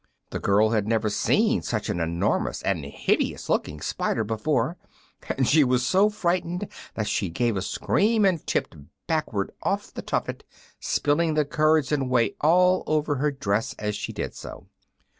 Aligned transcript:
The 0.31 0.39
girl 0.39 0.71
had 0.71 0.87
never 0.87 1.11
seen 1.11 1.61
such 1.61 1.87
an 1.87 1.99
enormous 1.99 2.63
and 2.63 2.83
hideous 2.85 3.49
looking 3.49 3.81
spider 3.81 4.23
before, 4.23 4.75
and 5.29 5.47
she 5.47 5.63
was 5.63 5.85
so 5.85 6.09
frightened 6.09 6.67
that 6.95 7.07
she 7.07 7.29
gave 7.29 7.55
a 7.55 7.61
scream 7.61 8.25
and 8.25 8.43
tipped 8.47 8.75
backward 9.05 9.51
off 9.61 9.93
the 9.93 10.01
tuffet, 10.01 10.43
spilling 10.79 11.35
the 11.35 11.45
curds 11.45 11.91
and 11.91 12.09
whey 12.09 12.33
all 12.41 12.81
over 12.87 13.17
her 13.17 13.29
dress 13.29 13.75
as 13.77 13.95
she 13.95 14.11
did 14.11 14.33
so. 14.33 14.65